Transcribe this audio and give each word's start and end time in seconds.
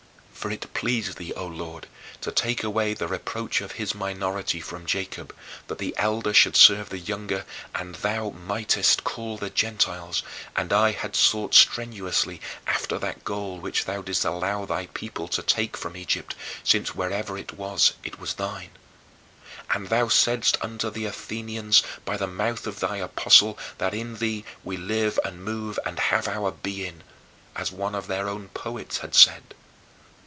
For 0.33 0.49
it 0.49 0.73
pleased 0.73 1.19
thee, 1.19 1.31
O 1.35 1.45
Lord, 1.45 1.85
to 2.21 2.31
take 2.31 2.63
away 2.63 2.95
the 2.95 3.07
reproach 3.07 3.61
of 3.61 3.73
his 3.73 3.93
minority 3.93 4.59
from 4.59 4.87
Jacob, 4.87 5.35
that 5.67 5.77
the 5.77 5.93
elder 5.99 6.33
should 6.33 6.55
serve 6.55 6.89
the 6.89 6.97
younger 6.97 7.45
and 7.75 7.93
thou 7.93 8.31
mightest 8.31 9.03
call 9.03 9.37
the 9.37 9.51
Gentiles, 9.51 10.23
and 10.55 10.73
I 10.73 10.93
had 10.93 11.15
sought 11.15 11.53
strenuously 11.53 12.41
after 12.65 12.97
that 12.97 13.23
gold 13.23 13.61
which 13.61 13.85
thou 13.85 14.01
didst 14.01 14.25
allow 14.25 14.65
thy 14.65 14.87
people 14.87 15.27
to 15.27 15.43
take 15.43 15.77
from 15.77 15.95
Egypt, 15.95 16.33
since 16.63 16.95
wherever 16.95 17.37
it 17.37 17.53
was 17.53 17.93
it 18.03 18.17
was 18.19 18.33
thine. 18.33 18.71
And 19.69 19.89
thou 19.89 20.07
saidst 20.07 20.57
unto 20.61 20.89
the 20.89 21.05
Athenians 21.05 21.83
by 22.03 22.17
the 22.17 22.25
mouth 22.25 22.65
of 22.65 22.79
thy 22.79 22.97
apostle 22.97 23.59
that 23.77 23.93
in 23.93 24.15
thee 24.15 24.43
"we 24.63 24.75
live 24.75 25.19
and 25.23 25.43
move 25.43 25.77
and 25.85 25.99
have 25.99 26.27
our 26.27 26.49
being," 26.49 27.03
as 27.55 27.71
one 27.71 27.93
of 27.93 28.07
their 28.07 28.27
own 28.27 28.47
poets 28.55 28.97
had 28.97 29.13
said. 29.13 29.53